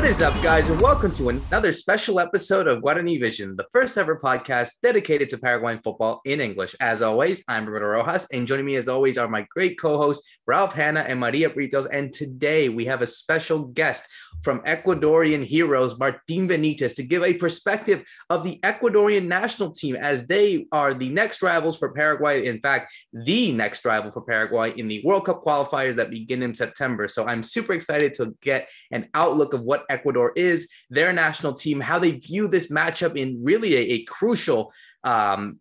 What 0.00 0.08
is 0.08 0.22
up, 0.22 0.32
guys, 0.42 0.70
and 0.70 0.80
welcome 0.80 1.10
to 1.10 1.28
another 1.28 1.74
special 1.74 2.20
episode 2.20 2.66
of 2.66 2.82
Guarani 2.82 3.20
Vision, 3.20 3.54
the 3.54 3.66
first 3.70 3.98
ever 3.98 4.18
podcast 4.18 4.70
dedicated 4.82 5.28
to 5.28 5.36
Paraguayan 5.36 5.82
football 5.82 6.22
in 6.24 6.40
English. 6.40 6.74
As 6.80 7.02
always, 7.02 7.44
I'm 7.48 7.66
Roberto 7.66 7.84
Rojas, 7.84 8.26
and 8.32 8.46
joining 8.46 8.64
me, 8.64 8.76
as 8.76 8.88
always, 8.88 9.18
are 9.18 9.28
my 9.28 9.46
great 9.50 9.78
co 9.78 9.98
hosts, 9.98 10.26
Ralph 10.46 10.72
Hanna 10.72 11.00
and 11.00 11.20
Maria 11.20 11.50
Britos. 11.50 11.86
And 11.92 12.14
today 12.14 12.70
we 12.70 12.86
have 12.86 13.02
a 13.02 13.06
special 13.06 13.64
guest 13.64 14.08
from 14.42 14.60
Ecuadorian 14.60 15.44
heroes, 15.44 15.98
Martin 15.98 16.48
Benitez, 16.48 16.96
to 16.96 17.02
give 17.02 17.22
a 17.22 17.34
perspective 17.34 18.02
of 18.30 18.42
the 18.42 18.58
Ecuadorian 18.62 19.26
national 19.26 19.70
team 19.70 19.96
as 19.96 20.26
they 20.26 20.66
are 20.72 20.94
the 20.94 21.10
next 21.10 21.42
rivals 21.42 21.78
for 21.78 21.92
Paraguay. 21.92 22.46
In 22.46 22.58
fact, 22.60 22.90
the 23.12 23.52
next 23.52 23.84
rival 23.84 24.12
for 24.12 24.22
Paraguay 24.22 24.72
in 24.78 24.88
the 24.88 25.02
World 25.04 25.26
Cup 25.26 25.44
qualifiers 25.44 25.96
that 25.96 26.08
begin 26.08 26.42
in 26.42 26.54
September. 26.54 27.06
So 27.06 27.26
I'm 27.26 27.42
super 27.42 27.74
excited 27.74 28.14
to 28.14 28.34
get 28.40 28.70
an 28.90 29.10
outlook 29.12 29.52
of 29.52 29.60
what 29.60 29.84
Ecuador 29.90 30.32
is, 30.36 30.68
their 30.88 31.12
national 31.12 31.52
team, 31.52 31.80
how 31.80 31.98
they 31.98 32.12
view 32.12 32.48
this 32.48 32.70
matchup 32.70 33.16
in 33.16 33.42
really 33.42 33.74
a, 33.74 33.80
a 33.80 34.04
crucial 34.04 34.72
um, 35.04 35.58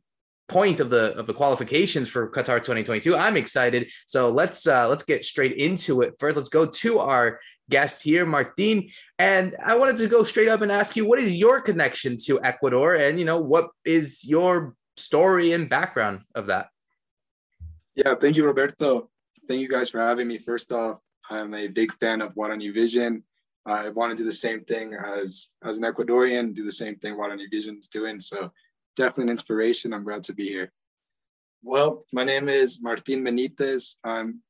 point 0.47 0.79
of 0.79 0.89
the 0.89 1.15
of 1.15 1.27
the 1.27 1.33
qualifications 1.33 2.09
for 2.09 2.29
Qatar 2.29 2.57
2022. 2.57 3.15
I'm 3.15 3.37
excited. 3.37 3.91
So 4.07 4.31
let's 4.31 4.67
uh, 4.67 4.87
let's 4.87 5.03
get 5.03 5.23
straight 5.23 5.55
into 5.57 6.01
it. 6.01 6.15
First, 6.19 6.37
let's 6.37 6.49
go 6.49 6.65
to 6.65 6.99
our 6.99 7.39
guest 7.69 8.01
here, 8.03 8.25
Martin. 8.25 8.89
And 9.17 9.55
I 9.63 9.77
wanted 9.77 9.97
to 9.97 10.07
go 10.07 10.23
straight 10.23 10.49
up 10.49 10.61
and 10.61 10.71
ask 10.71 10.95
you, 10.95 11.05
what 11.05 11.19
is 11.19 11.35
your 11.35 11.61
connection 11.61 12.17
to 12.25 12.41
Ecuador, 12.43 12.95
and 12.95 13.19
you 13.19 13.25
know, 13.25 13.39
what 13.39 13.69
is 13.85 14.25
your 14.25 14.75
story 14.97 15.53
and 15.53 15.69
background 15.69 16.21
of 16.35 16.47
that? 16.47 16.67
Yeah, 17.95 18.15
thank 18.19 18.35
you, 18.35 18.45
Roberto. 18.45 19.09
Thank 19.47 19.61
you 19.61 19.69
guys 19.69 19.89
for 19.89 19.99
having 19.99 20.27
me. 20.27 20.37
First 20.37 20.71
off, 20.71 20.99
I'm 21.29 21.53
a 21.53 21.67
big 21.67 21.93
fan 21.93 22.21
of 22.21 22.33
Guarani 22.33 22.73
Vision. 22.73 23.23
I 23.65 23.89
want 23.89 24.11
to 24.11 24.17
do 24.17 24.25
the 24.25 24.31
same 24.31 24.63
thing 24.63 24.93
as 24.93 25.49
as 25.63 25.77
an 25.77 25.83
Ecuadorian, 25.83 26.53
do 26.53 26.63
the 26.63 26.71
same 26.71 26.95
thing 26.95 27.15
Guarani 27.15 27.49
Vision 27.51 27.77
is 27.77 27.87
doing. 27.87 28.19
So 28.19 28.51
definitely 28.95 29.25
an 29.25 29.29
inspiration. 29.31 29.93
I'm 29.93 30.03
glad 30.03 30.23
to 30.23 30.33
be 30.33 30.45
here. 30.45 30.71
Well, 31.63 32.05
my 32.13 32.23
name 32.23 32.47
is 32.47 32.81
Martin 32.81 33.23
Benitez. 33.23 33.97
I'm 34.03 34.41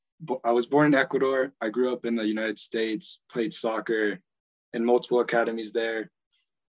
I 0.43 0.51
was 0.51 0.65
born 0.65 0.87
in 0.87 0.95
Ecuador. 0.95 1.53
I 1.61 1.69
grew 1.69 1.91
up 1.93 2.05
in 2.05 2.15
the 2.15 2.27
United 2.27 2.59
States, 2.59 3.19
played 3.31 3.53
soccer 3.53 4.19
in 4.73 4.85
multiple 4.85 5.21
academies 5.21 5.71
there. 5.71 6.11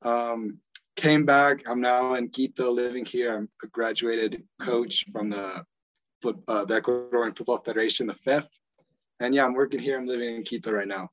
Um, 0.02 0.59
came 0.95 1.25
back. 1.25 1.63
I'm 1.67 1.81
now 1.81 2.16
in 2.16 2.30
Quito, 2.30 2.72
living 2.72 3.06
here. 3.06 3.36
I'm 3.36 3.50
a 3.63 3.67
graduated 3.67 4.44
coach 4.59 5.06
from 5.11 5.30
the, 5.30 5.66
uh, 6.47 6.66
the 6.66 6.81
Ecuadorian 6.81 7.38
Football 7.38 7.59
Federation, 7.59 8.08
the 8.08 8.13
FEF. 8.13 8.47
And 9.19 9.33
yeah, 9.36 9.45
I'm 9.45 9.53
working 9.53 9.80
here. 9.80 9.97
I'm 9.97 10.08
living 10.08 10.36
in 10.36 10.44
Quito 10.44 10.72
right 10.72 10.88
now. 10.88 11.09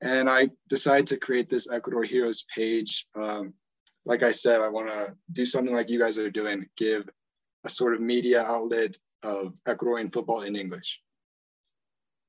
And 0.00 0.30
I 0.30 0.50
decided 0.68 1.06
to 1.08 1.16
create 1.16 1.50
this 1.50 1.68
Ecuador 1.70 2.04
Heroes 2.04 2.44
page. 2.54 3.06
Um, 3.14 3.54
like 4.04 4.22
I 4.22 4.30
said, 4.30 4.60
I 4.60 4.68
want 4.68 4.88
to 4.88 5.14
do 5.32 5.44
something 5.44 5.74
like 5.74 5.90
you 5.90 5.98
guys 5.98 6.18
are 6.18 6.30
doing, 6.30 6.66
give 6.76 7.08
a 7.64 7.68
sort 7.68 7.94
of 7.94 8.00
media 8.00 8.42
outlet 8.42 8.96
of 9.22 9.54
Ecuadorian 9.66 10.12
football 10.12 10.42
in 10.42 10.56
English. 10.56 11.00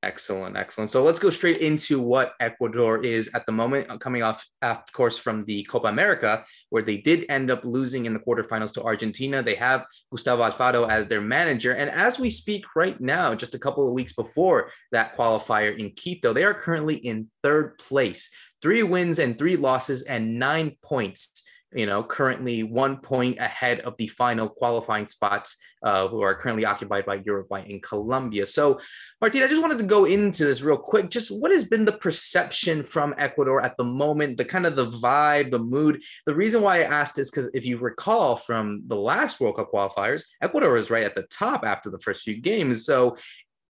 Excellent, 0.02 0.56
excellent. 0.56 0.90
So 0.90 1.04
let's 1.04 1.18
go 1.18 1.28
straight 1.28 1.58
into 1.58 2.00
what 2.00 2.32
Ecuador 2.40 3.04
is 3.04 3.28
at 3.34 3.44
the 3.44 3.52
moment, 3.52 3.90
uh, 3.90 3.98
coming 3.98 4.22
off, 4.22 4.46
of 4.62 4.90
course, 4.94 5.18
from 5.18 5.44
the 5.44 5.62
Copa 5.64 5.88
America, 5.88 6.42
where 6.70 6.82
they 6.82 6.96
did 6.96 7.26
end 7.28 7.50
up 7.50 7.62
losing 7.64 8.06
in 8.06 8.14
the 8.14 8.18
quarterfinals 8.18 8.72
to 8.74 8.82
Argentina. 8.82 9.42
They 9.42 9.56
have 9.56 9.84
Gustavo 10.10 10.42
Alfaro 10.42 10.88
as 10.88 11.06
their 11.06 11.20
manager. 11.20 11.72
And 11.72 11.90
as 11.90 12.18
we 12.18 12.30
speak 12.30 12.64
right 12.74 12.98
now, 12.98 13.34
just 13.34 13.54
a 13.54 13.58
couple 13.58 13.86
of 13.86 13.92
weeks 13.92 14.14
before 14.14 14.70
that 14.90 15.18
qualifier 15.18 15.78
in 15.78 15.90
Quito, 15.90 16.32
they 16.32 16.44
are 16.44 16.54
currently 16.54 16.96
in 16.96 17.28
third 17.42 17.76
place, 17.78 18.30
three 18.62 18.82
wins 18.82 19.18
and 19.18 19.38
three 19.38 19.58
losses 19.58 20.00
and 20.00 20.38
nine 20.38 20.78
points 20.82 21.44
you 21.72 21.86
know, 21.86 22.02
currently 22.02 22.62
one 22.62 22.96
point 22.96 23.38
ahead 23.38 23.80
of 23.80 23.96
the 23.96 24.08
final 24.08 24.48
qualifying 24.48 25.06
spots, 25.06 25.56
uh, 25.82 26.08
who 26.08 26.20
are 26.20 26.34
currently 26.34 26.64
occupied 26.64 27.06
by 27.06 27.22
Uruguay 27.24 27.64
and 27.70 27.82
Colombia. 27.82 28.44
So, 28.44 28.80
Martina, 29.20 29.44
I 29.44 29.48
just 29.48 29.62
wanted 29.62 29.78
to 29.78 29.84
go 29.84 30.04
into 30.04 30.44
this 30.44 30.62
real 30.62 30.76
quick. 30.76 31.10
Just 31.10 31.30
what 31.30 31.52
has 31.52 31.64
been 31.64 31.84
the 31.84 31.92
perception 31.92 32.82
from 32.82 33.14
Ecuador 33.16 33.62
at 33.62 33.76
the 33.76 33.84
moment, 33.84 34.36
the 34.36 34.44
kind 34.44 34.66
of 34.66 34.76
the 34.76 34.90
vibe, 34.90 35.50
the 35.50 35.58
mood? 35.58 36.02
The 36.26 36.34
reason 36.34 36.60
why 36.62 36.80
I 36.80 36.84
asked 36.84 37.18
is 37.18 37.30
because 37.30 37.48
if 37.54 37.64
you 37.64 37.78
recall 37.78 38.36
from 38.36 38.82
the 38.86 38.96
last 38.96 39.40
World 39.40 39.56
Cup 39.56 39.72
qualifiers, 39.72 40.24
Ecuador 40.42 40.72
was 40.72 40.90
right 40.90 41.04
at 41.04 41.14
the 41.14 41.22
top 41.22 41.64
after 41.64 41.88
the 41.88 42.00
first 42.00 42.22
few 42.22 42.40
games. 42.40 42.84
So, 42.84 43.16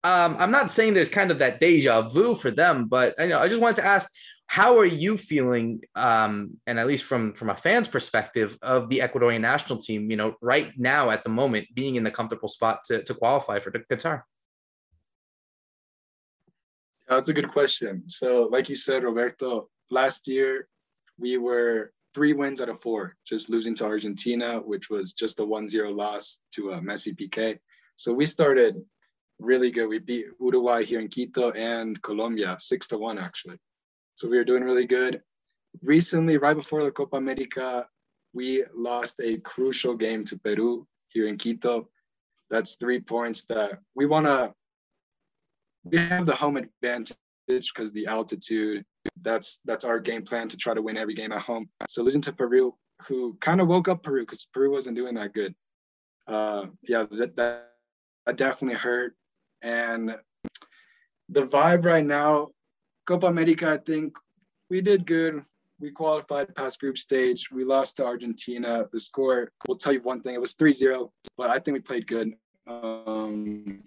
um, 0.04 0.38
I'm 0.40 0.52
not 0.52 0.72
saying 0.72 0.94
there's 0.94 1.10
kind 1.10 1.30
of 1.30 1.40
that 1.40 1.60
deja 1.60 2.08
vu 2.08 2.34
for 2.34 2.52
them, 2.52 2.88
but 2.88 3.16
you 3.20 3.28
know, 3.28 3.40
I 3.40 3.50
just 3.50 3.62
wanted 3.62 3.82
to 3.82 3.86
ask 3.86 4.10
how 4.50 4.80
are 4.80 4.86
you 4.86 5.16
feeling, 5.16 5.82
um, 5.96 6.58
and 6.66 6.80
at 6.80 6.88
least 6.88 7.04
from 7.04 7.34
from 7.34 7.52
a 7.52 7.56
fan's 7.56 7.88
perspective, 7.88 8.58
of 8.64 8.90
the 8.90 8.98
Ecuadorian 8.98 9.42
national 9.42 9.78
team? 9.78 10.10
You 10.10 10.18
know, 10.18 10.36
right 10.42 10.72
now 10.76 11.12
at 11.12 11.24
the 11.24 11.30
moment, 11.30 11.68
being 11.76 11.98
in 11.98 12.04
the 12.04 12.10
comfortable 12.10 12.50
spot 12.50 12.84
to 12.86 13.04
to 13.04 13.14
qualify 13.14 13.60
for 13.60 13.70
Qatar. 13.70 14.24
That's 17.08 17.30
a 17.30 17.34
good 17.34 17.52
question. 17.52 18.10
So, 18.10 18.50
like 18.52 18.70
you 18.70 18.76
said, 18.76 19.04
Roberto, 19.04 19.70
last 19.92 20.28
year 20.28 20.68
we 21.20 21.38
were 21.38 21.92
three 22.16 22.34
wins 22.34 22.60
out 22.60 22.70
of 22.70 22.80
four, 22.80 23.16
just 23.28 23.52
losing 23.52 23.76
to 23.76 23.86
Argentina, 23.86 24.60
which 24.60 24.90
was 24.90 25.14
just 25.14 25.40
a 25.40 25.44
1-0 25.44 25.96
loss 25.96 26.40
to 26.54 26.74
uh, 26.74 26.80
Messi 26.80 27.16
PK. 27.16 27.60
So 27.98 28.14
we 28.14 28.26
started 28.26 28.82
really 29.38 29.70
good. 29.70 29.90
We 29.90 30.00
beat 30.00 30.26
Uruguay 30.40 30.86
here 30.86 31.00
in 31.00 31.08
Quito 31.08 31.52
and 31.52 32.02
Colombia 32.02 32.58
six 32.60 32.88
to 32.88 32.98
one 32.98 33.20
actually. 33.20 33.60
So 34.20 34.28
we 34.28 34.36
were 34.36 34.44
doing 34.44 34.66
really 34.66 34.86
good. 34.86 35.22
Recently, 35.82 36.38
right 36.38 36.54
before 36.54 36.84
the 36.84 36.92
Copa 36.92 37.16
America, 37.16 37.88
we 38.34 38.66
lost 38.76 39.18
a 39.24 39.38
crucial 39.38 39.96
game 39.96 40.26
to 40.26 40.38
Peru 40.38 40.86
here 41.08 41.28
in 41.28 41.38
Quito. 41.38 41.88
That's 42.50 42.76
three 42.76 43.00
points 43.00 43.46
that 43.46 43.80
we 43.96 44.08
want 44.08 44.26
to. 44.26 44.54
We 45.86 46.00
have 46.00 46.26
the 46.26 46.36
home 46.36 46.58
advantage 46.58 47.16
because 47.48 47.94
the 47.94 48.08
altitude. 48.08 48.84
That's 49.22 49.62
that's 49.64 49.86
our 49.86 50.02
game 50.02 50.24
plan 50.24 50.50
to 50.50 50.58
try 50.58 50.74
to 50.74 50.82
win 50.82 50.98
every 50.98 51.14
game 51.14 51.32
at 51.32 51.42
home. 51.42 51.70
So 51.88 52.04
losing 52.04 52.20
to 52.24 52.34
Peru, 52.34 52.76
who 53.08 53.38
kind 53.40 53.62
of 53.62 53.70
woke 53.70 53.88
up 53.88 54.04
Peru 54.04 54.24
because 54.24 54.50
Peru 54.54 54.70
wasn't 54.70 54.98
doing 54.98 55.16
that 55.16 55.34
good. 55.34 55.56
Uh, 56.28 56.66
yeah, 56.84 57.06
that, 57.10 57.38
that 57.38 57.70
that 58.26 58.36
definitely 58.36 58.76
hurt. 58.76 59.16
And 59.62 60.18
the 61.30 61.48
vibe 61.48 61.86
right 61.86 62.06
now 62.06 62.50
Copa 63.10 63.26
America, 63.26 63.68
I 63.68 63.78
think 63.78 64.20
we 64.70 64.82
did 64.82 65.08
good. 65.08 65.44
We 65.80 65.90
qualified 65.90 66.56
past 66.56 66.80
group 66.80 66.96
stage. 66.96 67.50
We 67.52 67.64
lost 67.64 67.98
to 67.98 68.06
Argentina. 68.06 68.86
The 68.92 69.00
score, 69.00 69.52
will 69.68 69.78
tell 69.78 69.94
you 69.94 70.02
one 70.02 70.22
thing, 70.22 70.36
it 70.36 70.40
was 70.40 70.54
3 70.54 70.72
0, 70.72 71.12
but 71.36 71.50
I 71.50 71.58
think 71.58 71.74
we 71.74 71.80
played 71.80 72.06
good. 72.06 72.36
Um, 72.68 73.82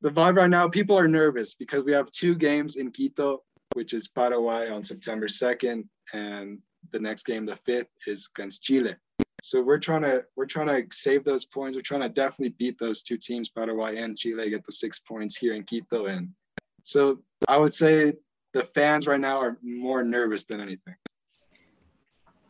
the 0.00 0.10
vibe 0.10 0.38
right 0.38 0.50
now, 0.50 0.66
people 0.66 0.98
are 0.98 1.06
nervous 1.06 1.54
because 1.54 1.84
we 1.84 1.92
have 1.92 2.10
two 2.10 2.34
games 2.34 2.74
in 2.74 2.90
Quito, 2.90 3.44
which 3.74 3.94
is 3.94 4.08
Paraguay 4.08 4.68
on 4.68 4.82
September 4.82 5.28
2nd, 5.28 5.84
and 6.12 6.58
the 6.90 6.98
next 6.98 7.26
game, 7.26 7.46
the 7.46 7.54
5th, 7.54 7.86
is 8.08 8.28
against 8.34 8.64
Chile. 8.64 8.96
So 9.40 9.62
we're 9.62 9.78
trying 9.78 10.02
to 10.02 10.24
we're 10.34 10.46
trying 10.46 10.66
to 10.66 10.84
save 10.90 11.22
those 11.22 11.44
points. 11.44 11.76
We're 11.76 11.82
trying 11.82 12.00
to 12.00 12.08
definitely 12.08 12.56
beat 12.58 12.80
those 12.80 13.04
two 13.04 13.18
teams, 13.18 13.50
Paraguay 13.50 13.98
and 13.98 14.18
Chile, 14.18 14.50
get 14.50 14.64
the 14.64 14.72
six 14.72 14.98
points 14.98 15.36
here 15.36 15.54
in 15.54 15.62
Quito, 15.62 16.06
and 16.06 16.30
so 16.82 17.20
I 17.48 17.58
would 17.58 17.74
say 17.74 18.14
the 18.52 18.62
fans 18.62 19.06
right 19.06 19.20
now 19.20 19.40
are 19.40 19.56
more 19.62 20.02
nervous 20.02 20.44
than 20.44 20.60
anything. 20.60 20.94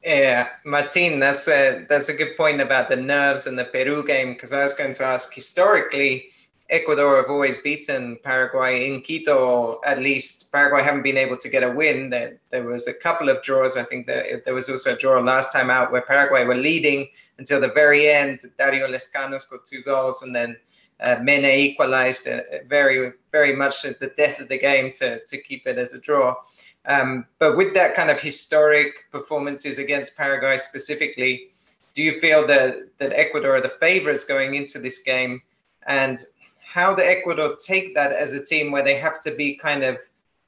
Yeah, 0.04 0.48
Martin, 0.64 1.20
that's 1.20 1.46
a 1.46 1.86
that's 1.88 2.08
a 2.08 2.14
good 2.14 2.36
point 2.36 2.60
about 2.60 2.88
the 2.88 2.96
nerves 2.96 3.46
and 3.46 3.56
the 3.56 3.64
Peru 3.64 4.04
game 4.04 4.32
because 4.32 4.52
I 4.52 4.64
was 4.64 4.74
going 4.74 4.94
to 4.94 5.04
ask 5.04 5.32
historically, 5.32 6.30
Ecuador 6.70 7.18
have 7.18 7.30
always 7.30 7.58
beaten 7.58 8.18
Paraguay 8.24 8.90
in 8.90 9.02
Quito, 9.02 9.80
at 9.84 10.00
least 10.00 10.50
Paraguay 10.50 10.82
haven't 10.82 11.02
been 11.02 11.18
able 11.18 11.36
to 11.36 11.48
get 11.48 11.62
a 11.62 11.70
win. 11.70 12.10
There, 12.10 12.40
there 12.50 12.64
was 12.64 12.88
a 12.88 12.94
couple 12.94 13.28
of 13.28 13.42
draws. 13.44 13.76
I 13.76 13.84
think 13.84 14.08
that 14.08 14.44
there 14.44 14.54
was 14.54 14.68
also 14.68 14.94
a 14.94 14.96
draw 14.96 15.20
last 15.20 15.52
time 15.52 15.70
out 15.70 15.92
where 15.92 16.02
Paraguay 16.02 16.44
were 16.44 16.56
leading 16.56 17.08
until 17.38 17.60
the 17.60 17.68
very 17.68 18.08
end. 18.08 18.40
Dario 18.58 18.88
Lezcano 18.88 19.40
scored 19.40 19.66
two 19.66 19.82
goals, 19.82 20.22
and 20.22 20.34
then 20.34 20.56
uh, 21.02 21.16
Mene 21.22 21.46
equalized 21.46 22.28
uh, 22.28 22.40
very, 22.66 23.12
very 23.30 23.54
much 23.54 23.84
at 23.84 23.98
the 24.00 24.08
death 24.08 24.40
of 24.40 24.48
the 24.48 24.58
game 24.58 24.92
to, 24.92 25.24
to 25.24 25.38
keep 25.38 25.66
it 25.66 25.78
as 25.78 25.92
a 25.92 25.98
draw. 25.98 26.36
Um, 26.84 27.26
but 27.38 27.56
with 27.56 27.74
that 27.74 27.94
kind 27.94 28.10
of 28.10 28.20
historic 28.20 29.10
performances 29.10 29.78
against 29.78 30.16
Paraguay 30.16 30.58
specifically, 30.58 31.50
do 31.94 32.02
you 32.02 32.18
feel 32.20 32.46
that, 32.46 32.96
that 32.98 33.12
Ecuador 33.12 33.56
are 33.56 33.60
the 33.60 33.68
favorites 33.68 34.24
going 34.24 34.54
into 34.54 34.78
this 34.78 34.98
game? 35.02 35.42
And 35.86 36.18
how 36.64 36.94
do 36.94 37.02
Ecuador 37.02 37.56
take 37.56 37.94
that 37.94 38.12
as 38.12 38.32
a 38.32 38.42
team 38.42 38.72
where 38.72 38.82
they 38.82 38.96
have 38.96 39.20
to 39.22 39.30
be 39.30 39.56
kind 39.56 39.84
of 39.84 39.98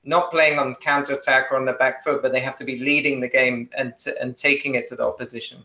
not 0.04 0.30
playing 0.30 0.58
on 0.58 0.74
counter 0.76 1.14
attack 1.14 1.50
or 1.50 1.56
on 1.56 1.64
the 1.64 1.72
back 1.74 2.04
foot, 2.04 2.22
but 2.22 2.32
they 2.32 2.40
have 2.40 2.54
to 2.56 2.64
be 2.64 2.78
leading 2.78 3.20
the 3.20 3.28
game 3.28 3.68
and, 3.76 3.94
and 4.20 4.36
taking 4.36 4.74
it 4.74 4.86
to 4.88 4.96
the 4.96 5.04
opposition? 5.04 5.64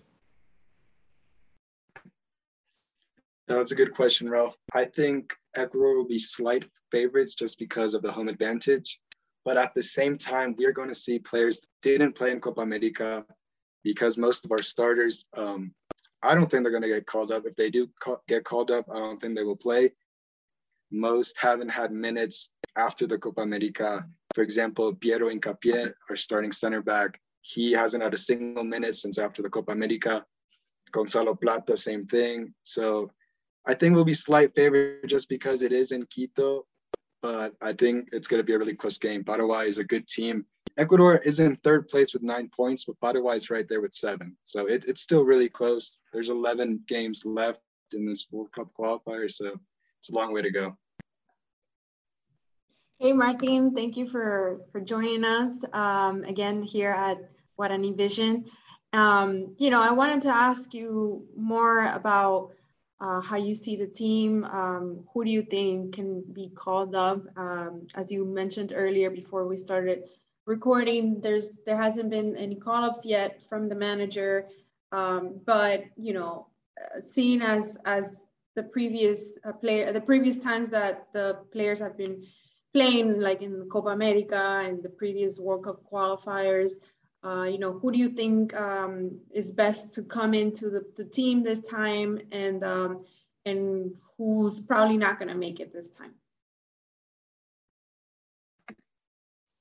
That's 3.55 3.71
a 3.71 3.75
good 3.75 3.95
question, 3.95 4.29
Ralph. 4.29 4.55
I 4.73 4.85
think 4.85 5.35
Ecuador 5.55 5.97
will 5.97 6.07
be 6.07 6.19
slight 6.19 6.65
favorites 6.91 7.33
just 7.33 7.57
because 7.57 7.93
of 7.93 8.01
the 8.01 8.11
home 8.11 8.27
advantage. 8.27 8.99
But 9.43 9.57
at 9.57 9.73
the 9.73 9.81
same 9.81 10.17
time, 10.17 10.55
we 10.57 10.65
are 10.65 10.71
going 10.71 10.89
to 10.89 10.95
see 10.95 11.17
players 11.17 11.59
didn't 11.81 12.15
play 12.15 12.31
in 12.31 12.39
Copa 12.39 12.61
America 12.61 13.25
because 13.83 14.17
most 14.17 14.45
of 14.45 14.51
our 14.51 14.61
starters, 14.61 15.25
um, 15.35 15.73
I 16.21 16.35
don't 16.35 16.49
think 16.51 16.63
they're 16.63 16.71
going 16.71 16.83
to 16.83 16.89
get 16.89 17.07
called 17.07 17.31
up. 17.31 17.45
If 17.45 17.55
they 17.55 17.69
do 17.69 17.87
ca- 17.99 18.17
get 18.27 18.43
called 18.43 18.69
up, 18.69 18.85
I 18.91 18.99
don't 18.99 19.19
think 19.19 19.35
they 19.35 19.43
will 19.43 19.55
play. 19.55 19.93
Most 20.91 21.37
haven't 21.39 21.69
had 21.69 21.91
minutes 21.91 22.51
after 22.75 23.07
the 23.07 23.17
Copa 23.17 23.41
America. 23.41 24.05
For 24.33 24.43
example, 24.43 24.93
Piero 24.93 25.29
Hincapié, 25.29 25.93
our 26.09 26.15
starting 26.15 26.51
center 26.51 26.81
back, 26.81 27.19
he 27.41 27.71
hasn't 27.71 28.03
had 28.03 28.13
a 28.13 28.17
single 28.17 28.63
minute 28.63 28.95
since 28.95 29.17
after 29.17 29.41
the 29.41 29.49
Copa 29.49 29.71
America. 29.71 30.25
Gonzalo 30.91 31.35
Plata, 31.35 31.77
same 31.77 32.05
thing. 32.05 32.53
So 32.63 33.11
I 33.65 33.73
think 33.73 33.95
we'll 33.95 34.05
be 34.05 34.13
slight 34.13 34.55
favorite 34.55 35.05
just 35.07 35.29
because 35.29 35.61
it 35.61 35.71
is 35.71 35.91
in 35.91 36.05
Quito, 36.05 36.65
but 37.21 37.53
I 37.61 37.73
think 37.73 38.09
it's 38.11 38.27
going 38.27 38.39
to 38.39 38.43
be 38.43 38.53
a 38.53 38.57
really 38.57 38.75
close 38.75 38.97
game. 38.97 39.23
Paraguay 39.23 39.67
is 39.67 39.77
a 39.77 39.83
good 39.83 40.07
team. 40.07 40.45
Ecuador 40.77 41.17
is 41.17 41.39
in 41.39 41.55
third 41.57 41.87
place 41.87 42.13
with 42.13 42.23
nine 42.23 42.49
points, 42.55 42.85
but 42.85 42.99
Paraguay 43.01 43.35
is 43.35 43.49
right 43.49 43.67
there 43.67 43.81
with 43.81 43.93
seven. 43.93 44.35
So 44.43 44.65
it, 44.67 44.85
it's 44.87 45.01
still 45.01 45.25
really 45.25 45.49
close. 45.49 45.99
There's 46.13 46.29
11 46.29 46.81
games 46.87 47.23
left 47.25 47.61
in 47.93 48.05
this 48.05 48.27
World 48.31 48.51
Cup 48.53 48.69
qualifier, 48.79 49.29
so 49.29 49.59
it's 49.97 50.09
a 50.09 50.15
long 50.15 50.33
way 50.33 50.41
to 50.41 50.51
go. 50.51 50.77
Hey, 52.99 53.13
Martin, 53.13 53.73
thank 53.73 53.97
you 53.97 54.07
for, 54.07 54.61
for 54.71 54.81
joining 54.81 55.23
us 55.23 55.53
um, 55.73 56.23
again 56.23 56.63
here 56.63 56.91
at 56.91 57.17
Guarani 57.57 57.95
Vision. 57.95 58.45
Um, 58.93 59.55
you 59.57 59.69
know, 59.69 59.81
I 59.81 59.91
wanted 59.91 60.21
to 60.23 60.29
ask 60.29 60.73
you 60.73 61.25
more 61.37 61.85
about 61.85 62.51
uh, 63.01 63.21
how 63.21 63.37
you 63.37 63.55
see 63.55 63.75
the 63.75 63.87
team. 63.87 64.43
Um, 64.45 65.05
who 65.13 65.23
do 65.23 65.31
you 65.31 65.41
think 65.41 65.95
can 65.95 66.21
be 66.33 66.49
called 66.49 66.95
up? 66.95 67.21
Um, 67.37 67.87
as 67.95 68.11
you 68.11 68.25
mentioned 68.25 68.73
earlier 68.75 69.09
before 69.09 69.47
we 69.47 69.57
started 69.57 70.09
recording, 70.45 71.21
there's 71.21 71.57
there 71.65 71.77
hasn't 71.77 72.09
been 72.09 72.35
any 72.35 72.55
call-ups 72.55 73.05
yet 73.05 73.41
from 73.41 73.69
the 73.69 73.75
manager. 73.75 74.47
Um, 74.91 75.39
but 75.45 75.85
you 75.95 76.13
know, 76.13 76.47
uh, 76.79 77.01
seeing 77.01 77.41
as 77.41 77.77
as 77.85 78.21
the 78.55 78.63
previous 78.63 79.37
uh, 79.45 79.53
play 79.53 79.89
the 79.91 80.01
previous 80.01 80.37
times 80.37 80.69
that 80.69 81.07
the 81.13 81.39
players 81.51 81.79
have 81.79 81.97
been 81.97 82.25
playing, 82.73 83.19
like 83.19 83.41
in 83.41 83.67
Copa 83.71 83.89
America 83.89 84.61
and 84.65 84.83
the 84.83 84.89
previous 84.89 85.39
World 85.39 85.63
Cup 85.63 85.81
qualifiers. 85.91 86.71
Uh, 87.23 87.43
you 87.43 87.59
know, 87.59 87.73
who 87.73 87.91
do 87.91 87.99
you 87.99 88.09
think 88.09 88.55
um, 88.55 89.19
is 89.31 89.51
best 89.51 89.93
to 89.93 90.03
come 90.03 90.33
into 90.33 90.69
the, 90.69 90.85
the 90.95 91.03
team 91.03 91.43
this 91.43 91.61
time 91.67 92.19
and, 92.31 92.63
um, 92.63 93.05
and 93.45 93.91
who's 94.17 94.61
probably 94.61 94.97
not 94.97 95.19
going 95.19 95.27
to 95.27 95.35
make 95.35 95.59
it 95.59 95.73
this 95.73 95.89
time? 95.89 96.13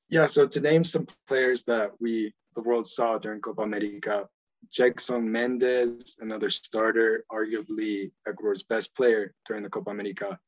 Yeah, 0.08 0.26
so 0.26 0.46
to 0.46 0.60
name 0.60 0.84
some 0.84 1.06
players 1.26 1.64
that 1.64 1.92
we, 2.00 2.32
the 2.54 2.62
world 2.62 2.86
saw 2.86 3.18
during 3.18 3.40
Copa 3.40 3.62
America, 3.62 4.28
Jhegson 4.70 5.28
Méndez, 5.28 6.16
another 6.20 6.50
starter, 6.50 7.24
arguably 7.30 8.10
Ecuador's 8.26 8.62
best 8.62 8.94
player 8.94 9.34
during 9.46 9.62
the 9.62 9.68
Copa 9.68 9.90
America. 9.90 10.38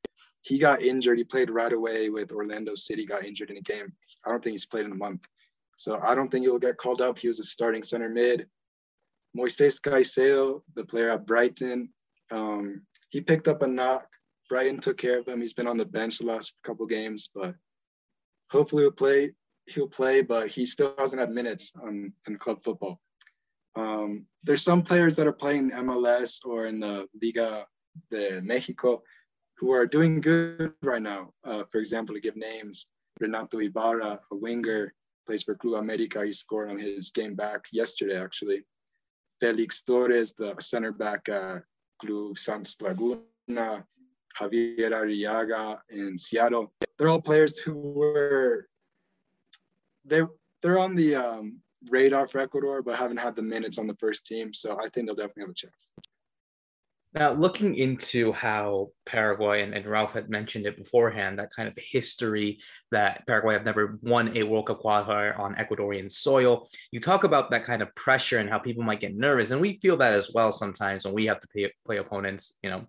He 0.43 0.59
got 0.59 0.83
injured. 0.83 1.19
He 1.19 1.25
played 1.25 1.51
right 1.51 1.73
away 1.73 2.09
with 2.09 2.33
Orlando 2.33 2.75
City, 2.75 3.05
got 3.05 3.25
injured 3.25 3.51
in 3.51 3.59
a 3.59 3.63
game. 3.63 3.93
I 4.25 4.31
don't 4.31 4.43
think 4.43 4.55
he's 4.55 4.67
played 4.67 4.87
in 4.87 4.93
a 4.93 4.97
month. 4.97 5.27
So 5.81 5.99
I 6.03 6.15
don't 6.15 6.31
think 6.31 6.45
he'll 6.45 6.59
get 6.59 6.77
called 6.77 7.01
up. 7.01 7.19
He 7.19 7.27
was 7.27 7.41
a 7.41 7.45
starting 7.45 7.83
center 7.83 8.11
mid. 8.11 8.47
Moises 9.35 9.81
Caicedo, 9.81 10.61
the 10.75 10.85
player 10.85 11.09
at 11.09 11.27
Brighton, 11.27 11.89
um, 12.31 12.83
he 13.09 13.23
picked 13.23 13.49
up 13.49 13.63
a 13.63 13.67
knock. 13.67 14.07
Brighton 14.51 14.79
took 14.79 14.99
care 14.99 15.21
of 15.21 15.27
him. 15.27 15.41
He's 15.41 15.55
been 15.55 15.67
on 15.67 15.79
the 15.79 15.87
bench 15.87 16.19
the 16.19 16.27
last 16.27 16.53
couple 16.65 16.85
games, 16.85 17.31
but 17.35 17.55
hopefully 18.51 18.83
he'll 18.83 18.93
play. 18.93 19.33
He'll 19.71 19.89
play, 19.89 20.21
but 20.21 20.49
he 20.49 20.67
still 20.67 20.93
hasn't 20.99 21.19
had 21.19 21.31
minutes 21.31 21.73
on, 21.83 22.13
in 22.29 22.37
club 22.37 22.63
football. 22.63 23.01
Um, 23.75 24.27
there's 24.45 24.63
some 24.63 24.83
players 24.83 25.17
that 25.17 25.27
are 25.27 25.33
playing 25.33 25.71
MLS 25.71 26.41
or 26.45 26.67
in 26.67 26.81
the 26.81 27.09
Liga 27.23 27.65
de 28.11 28.43
Mexico 28.43 29.03
who 29.57 29.73
are 29.73 29.87
doing 29.87 30.21
good 30.21 30.75
right 30.83 31.01
now. 31.01 31.33
Uh, 31.43 31.63
for 31.73 31.79
example, 31.79 32.15
to 32.15 32.21
give 32.21 32.37
names, 32.37 32.89
Renato 33.19 33.61
Ibarra, 33.61 34.21
a 34.31 34.37
winger, 34.37 34.93
plays 35.31 35.45
for 35.45 35.55
Club 35.55 35.75
America. 35.75 36.25
He 36.25 36.33
scored 36.33 36.71
on 36.71 36.77
his 36.77 37.13
game 37.13 37.37
back 37.37 37.67
yesterday, 37.73 38.21
actually. 38.21 38.65
Felix 39.39 39.81
Torres, 39.83 40.35
the 40.37 40.57
center 40.59 40.91
back 40.91 41.29
at 41.29 41.63
Club 42.03 42.37
Santos 42.37 42.77
Laguna, 42.81 43.85
Xavier 44.37 44.91
Arreaga 44.91 45.79
in 45.91 46.19
Seattle. 46.19 46.73
They're 46.99 47.09
all 47.09 47.21
players 47.21 47.59
who 47.59 47.75
were 47.75 48.67
they 50.05 50.23
they're 50.63 50.81
on 50.81 50.97
the 50.97 51.15
um, 51.15 51.61
radar 51.91 52.27
for 52.27 52.41
Ecuador, 52.41 52.83
but 52.83 52.99
haven't 52.99 53.19
had 53.19 53.37
the 53.37 53.43
minutes 53.43 53.79
on 53.79 53.87
the 53.87 53.97
first 54.01 54.27
team. 54.27 54.53
So 54.53 54.77
I 54.85 54.89
think 54.89 55.07
they'll 55.07 55.15
definitely 55.15 55.43
have 55.43 55.51
a 55.51 55.55
chance. 55.55 55.93
Now, 57.13 57.33
looking 57.33 57.75
into 57.75 58.33
how 58.33 58.91
Paraguay, 59.05 59.63
and, 59.63 59.75
and, 59.75 59.85
Ralph 59.85 60.13
had 60.13 60.31
mentioned 60.31 60.65
it 60.65 60.77
beforehand, 60.77 61.39
that 61.39 61.51
kind 61.51 61.69
of 61.69 61.75
history 61.77 62.61
that 62.93 63.27
Paraguay 63.27 63.55
have 63.55 63.65
never 63.65 63.99
won 64.03 64.37
a 64.37 64.45
World 64.45 64.69
Cup 64.69 64.81
qualifier 64.81 65.37
on 65.37 65.57
Ecuadorian 65.57 66.11
soil. 66.11 66.69
You 66.93 67.01
talk 67.01 67.25
about 67.25 67.51
that 67.51 67.65
kind 67.65 67.83
of 67.83 67.93
pressure 67.97 68.39
and 68.39 68.49
how 68.49 68.61
people 68.61 68.85
might 68.85 69.01
get 69.01 69.17
nervous. 69.17 69.51
And 69.51 69.61
we 69.61 69.81
feel 69.83 69.97
that 69.97 70.15
as 70.15 70.31
well 70.33 70.53
sometimes 70.53 71.05
when 71.05 71.15
we 71.15 71.27
have 71.27 71.41
to 71.41 71.49
play, 71.49 71.73
play 71.85 71.97
opponents, 71.97 72.59
you 72.63 72.71
know, 72.71 72.87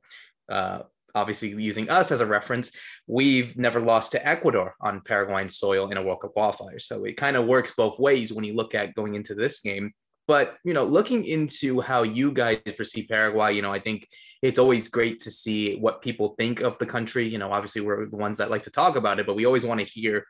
uh, 0.50 0.83
obviously 1.15 1.50
using 1.50 1.89
us 1.89 2.12
as 2.12 2.21
a 2.21 2.25
reference, 2.25 2.71
we've 3.07 3.57
never 3.57 3.79
lost 3.79 4.12
to 4.12 4.27
Ecuador 4.27 4.75
on 4.81 5.01
Paraguayan 5.01 5.50
soil 5.50 5.89
in 5.89 5.97
a 5.97 6.03
World 6.03 6.21
Cup 6.21 6.35
qualifier. 6.35 6.79
So 6.79 7.06
it 7.06 7.18
kind 7.18 7.35
of 7.35 7.47
works 7.47 7.73
both 7.75 8.00
ways 8.00 8.31
when 8.31 8.45
you 8.45 8.53
look 8.53 8.75
at 8.75 8.94
going 8.94 9.15
into 9.15 9.33
this 9.33 9.62
game. 9.62 9.94
But 10.31 10.56
you 10.63 10.74
know, 10.74 10.86
looking 10.86 11.25
into 11.25 11.81
how 11.81 12.04
you 12.04 12.31
guys 12.31 12.62
perceive 12.78 13.10
Paraguay, 13.10 13.54
you 13.54 13.62
know, 13.62 13.74
I 13.74 13.81
think 13.81 14.07
it's 14.42 14.60
always 14.60 14.88
great 14.88 15.19
to 15.24 15.30
see 15.30 15.75
what 15.75 16.01
people 16.01 16.36
think 16.39 16.62
of 16.62 16.78
the 16.78 16.86
country. 16.86 17.28
You 17.28 17.38
know, 17.38 17.51
obviously 17.51 17.81
we're 17.81 18.06
the 18.06 18.16
ones 18.16 18.38
that 18.38 18.50
like 18.50 18.63
to 18.63 18.72
talk 18.72 18.95
about 18.95 19.19
it, 19.19 19.25
but 19.25 19.36
we 19.36 19.45
always 19.45 19.66
want 19.66 19.81
to 19.81 19.86
hear 19.86 20.24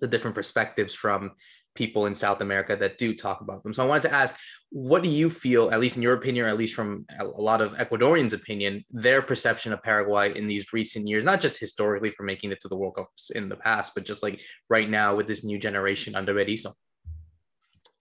the 0.00 0.06
different 0.06 0.36
perspectives 0.36 0.94
from 0.94 1.32
people 1.74 2.06
in 2.06 2.14
South 2.14 2.42
America 2.42 2.76
that 2.76 2.96
do 2.96 3.12
talk 3.12 3.40
about 3.40 3.64
them. 3.64 3.74
So 3.74 3.82
I 3.82 3.88
wanted 3.88 4.04
to 4.08 4.14
ask, 4.14 4.36
what 4.70 5.02
do 5.02 5.10
you 5.10 5.28
feel, 5.28 5.72
at 5.72 5.80
least 5.80 5.96
in 5.96 6.02
your 6.02 6.14
opinion, 6.14 6.46
or 6.46 6.48
at 6.48 6.56
least 6.56 6.76
from 6.76 7.04
a 7.18 7.24
lot 7.24 7.60
of 7.60 7.72
Ecuadorians' 7.72 8.34
opinion, 8.34 8.84
their 8.92 9.20
perception 9.20 9.72
of 9.72 9.82
Paraguay 9.82 10.38
in 10.38 10.46
these 10.46 10.72
recent 10.72 11.08
years, 11.08 11.24
not 11.24 11.40
just 11.40 11.58
historically 11.58 12.10
for 12.10 12.22
making 12.22 12.52
it 12.52 12.60
to 12.60 12.68
the 12.68 12.76
World 12.76 12.94
Cups 12.94 13.30
in 13.30 13.48
the 13.48 13.56
past, 13.56 13.96
but 13.96 14.06
just 14.06 14.22
like 14.22 14.40
right 14.70 14.88
now 14.88 15.16
with 15.16 15.26
this 15.26 15.42
new 15.42 15.58
generation 15.58 16.14
under 16.14 16.32
Berizzo? 16.34 16.72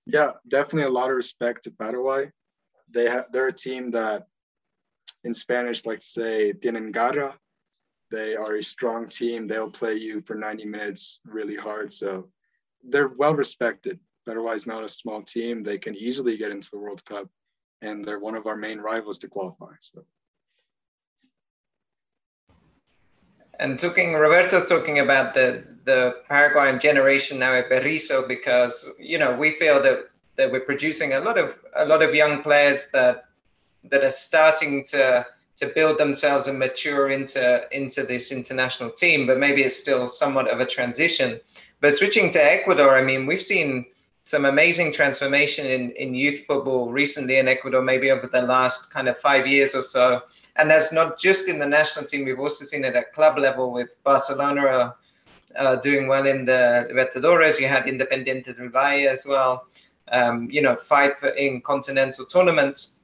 Yeah, 0.05 0.31
definitely 0.47 0.83
a 0.83 0.89
lot 0.89 1.09
of 1.09 1.15
respect 1.15 1.63
to 1.63 1.71
Paraguay. 1.71 2.31
They 2.91 3.09
have 3.09 3.25
they're 3.31 3.47
a 3.47 3.53
team 3.53 3.91
that 3.91 4.27
in 5.23 5.33
Spanish 5.33 5.85
like 5.85 6.01
say 6.01 6.53
tienen 6.53 6.91
garra. 6.91 7.35
They 8.11 8.35
are 8.35 8.55
a 8.55 8.63
strong 8.63 9.07
team. 9.07 9.47
They'll 9.47 9.71
play 9.71 9.95
you 9.95 10.21
for 10.21 10.35
90 10.35 10.65
minutes 10.65 11.19
really 11.25 11.55
hard. 11.55 11.91
So 11.91 12.29
they're 12.83 13.07
well 13.07 13.33
respected. 13.33 13.99
Paraguay 14.25 14.55
is 14.55 14.67
not 14.67 14.83
a 14.83 14.89
small 14.89 15.21
team. 15.21 15.63
They 15.63 15.77
can 15.77 15.95
easily 15.95 16.37
get 16.37 16.51
into 16.51 16.69
the 16.71 16.79
World 16.79 17.03
Cup, 17.05 17.29
and 17.81 18.05
they're 18.05 18.19
one 18.19 18.35
of 18.35 18.45
our 18.45 18.55
main 18.55 18.79
rivals 18.79 19.17
to 19.19 19.27
qualify. 19.27 19.73
So. 19.79 20.05
And 23.59 23.77
talking, 23.77 24.13
Roberto's 24.13 24.67
talking 24.67 24.99
about 24.99 25.33
the 25.33 25.63
the 25.85 26.15
Paraguayan 26.27 26.79
generation 26.79 27.39
now 27.39 27.53
at 27.53 27.69
Berizzo 27.69 28.27
because 28.27 28.89
you 28.97 29.17
know 29.17 29.35
we 29.35 29.51
feel 29.51 29.81
that 29.83 30.09
that 30.35 30.51
we're 30.51 30.61
producing 30.61 31.13
a 31.13 31.19
lot 31.19 31.37
of 31.37 31.59
a 31.75 31.85
lot 31.85 32.01
of 32.01 32.15
young 32.15 32.41
players 32.41 32.87
that 32.93 33.25
that 33.83 34.03
are 34.03 34.11
starting 34.11 34.83
to 34.85 35.25
to 35.55 35.67
build 35.67 35.97
themselves 35.97 36.47
and 36.47 36.57
mature 36.57 37.11
into 37.11 37.67
into 37.71 38.03
this 38.03 38.31
international 38.31 38.89
team, 38.89 39.27
but 39.27 39.37
maybe 39.37 39.63
it's 39.63 39.75
still 39.75 40.07
somewhat 40.07 40.47
of 40.49 40.59
a 40.59 40.65
transition. 40.65 41.39
But 41.81 41.93
switching 41.93 42.31
to 42.31 42.43
Ecuador, 42.43 42.97
I 42.97 43.03
mean, 43.03 43.25
we've 43.25 43.41
seen 43.41 43.85
some 44.25 44.45
amazing 44.45 44.93
transformation 44.93 45.65
in, 45.65 45.91
in 45.91 46.15
youth 46.15 46.45
football 46.47 46.89
recently 46.89 47.37
in 47.37 47.47
Ecuador, 47.49 47.81
maybe 47.81 48.09
over 48.09 48.25
the 48.25 48.41
last 48.41 48.91
kind 48.91 49.09
of 49.09 49.17
five 49.17 49.45
years 49.45 49.75
or 49.75 49.81
so. 49.81 50.21
And 50.55 50.71
that's 50.71 50.93
not 50.93 51.19
just 51.19 51.49
in 51.49 51.59
the 51.59 51.67
national 51.67 52.05
team, 52.05 52.23
we've 52.23 52.39
also 52.39 52.63
seen 52.63 52.85
it 52.85 52.95
at 52.95 53.13
club 53.13 53.37
level 53.37 53.73
with 53.73 54.01
Barcelona 54.03 54.95
uh, 55.57 55.75
doing 55.77 56.07
well 56.07 56.25
in 56.25 56.45
the 56.45 56.87
Libertadores. 56.89 57.59
You 57.59 57.67
had 57.67 57.85
Independiente 57.85 58.55
del 58.55 58.69
Valle 58.69 59.07
as 59.07 59.25
well, 59.25 59.67
um, 60.11 60.49
you 60.51 60.61
know, 60.61 60.75
for 60.75 61.27
in 61.37 61.61
continental 61.61 62.25
tournaments. 62.25 62.99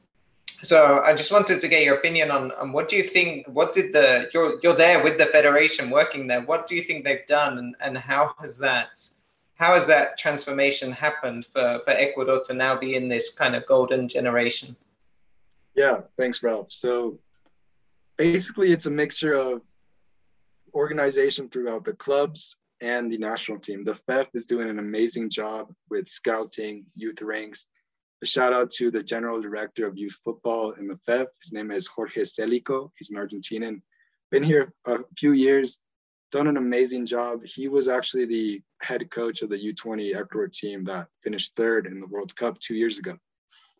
So 0.62 1.02
I 1.04 1.14
just 1.14 1.32
wanted 1.32 1.60
to 1.62 1.68
get 1.70 1.84
your 1.84 1.96
opinion 1.96 2.32
on, 2.32 2.52
on 2.54 2.74
what 2.74 2.90
do 2.90 2.98
you 2.98 3.04
think, 3.04 3.48
what 3.48 3.74
did 3.74 3.94
the, 3.94 4.30
you're, 4.34 4.60
you're 4.62 4.76
there 4.76 5.02
with 5.02 5.18
the 5.18 5.26
federation 5.28 5.90
working 5.90 6.28
there. 6.28 6.42
What 6.42 6.68
do 6.68 6.76
you 6.76 6.82
think 6.82 7.06
they've 7.06 7.26
done 7.28 7.60
and, 7.60 7.76
and 7.80 7.98
how 7.98 8.34
has 8.42 8.58
that, 8.58 9.00
how 9.56 9.74
has 9.76 9.88
that 9.88 10.18
transformation 10.18 10.92
happened 10.92 11.46
for, 11.46 11.80
for 11.86 11.92
Ecuador 11.92 12.42
to 12.44 12.54
now 12.54 12.78
be 12.78 12.96
in 12.96 13.08
this 13.08 13.34
kind 13.34 13.56
of 13.56 13.66
golden 13.68 14.10
generation? 14.10 14.76
Yeah, 15.76 16.02
thanks, 16.18 16.44
Ralph. 16.44 16.74
So 16.74 17.20
basically 18.18 18.74
it's 18.74 18.86
a 18.86 18.92
mixture 18.92 19.36
of 19.36 19.62
organization 20.74 21.50
throughout 21.50 21.86
the 21.86 21.94
clubs 21.94 22.58
and 22.82 23.12
the 23.12 23.18
national 23.18 23.60
team. 23.60 23.84
The 23.84 23.96
FEF 23.96 24.28
is 24.34 24.46
doing 24.46 24.70
an 24.70 24.80
amazing 24.80 25.30
job 25.30 25.74
with 25.90 26.08
scouting, 26.08 26.86
youth 26.96 27.22
ranks. 27.22 27.68
A 28.22 28.26
shout 28.26 28.54
out 28.54 28.70
to 28.72 28.92
the 28.92 29.04
general 29.04 29.42
director 29.42 29.88
of 29.88 29.98
youth 29.98 30.18
football 30.24 30.72
in 30.72 30.88
the 30.88 30.98
FEF. 31.06 31.28
His 31.42 31.54
name 31.54 31.72
is 31.72 31.88
Jorge 31.88 32.22
Celico. 32.22 32.92
He's 32.98 33.12
an 33.12 33.18
Argentinian. 33.18 33.82
Been 34.32 34.44
here 34.44 34.74
a 34.86 35.00
few 35.18 35.32
years, 35.32 35.80
done 36.32 36.48
an 36.48 36.58
amazing 36.58 37.06
job. 37.06 37.44
He 37.46 37.68
was 37.68 37.88
actually 37.88 38.26
the 38.26 38.62
head 38.82 39.10
coach 39.10 39.42
of 39.42 39.50
the 39.50 39.58
U20 39.58 40.16
Ecuador 40.16 40.48
team 40.48 40.84
that 40.86 41.08
finished 41.24 41.56
third 41.56 41.88
in 41.88 42.00
the 42.00 42.08
World 42.08 42.36
Cup 42.36 42.60
two 42.60 42.76
years 42.76 43.00
ago. 43.00 43.18